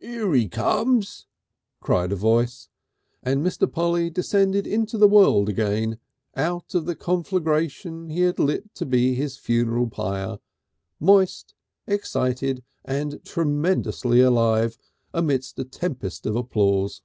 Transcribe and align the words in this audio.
"'Ere 0.00 0.34
'e 0.34 0.48
comes!" 0.48 1.26
cried 1.82 2.10
a 2.10 2.16
voice, 2.16 2.70
and 3.22 3.44
Mr. 3.44 3.70
Polly 3.70 4.08
descended 4.08 4.66
into 4.66 4.96
the 4.96 5.06
world 5.06 5.50
again 5.50 5.98
out 6.34 6.74
of 6.74 6.86
the 6.86 6.96
conflagration 6.96 8.08
he 8.08 8.20
had 8.22 8.38
lit 8.38 8.74
to 8.74 8.86
be 8.86 9.14
his 9.14 9.36
funeral 9.36 9.86
pyre, 9.86 10.38
moist, 10.98 11.52
excited, 11.86 12.64
and 12.86 13.22
tremendously 13.22 14.22
alive, 14.22 14.78
amidst 15.12 15.58
a 15.58 15.64
tempest 15.64 16.24
of 16.24 16.36
applause. 16.36 17.02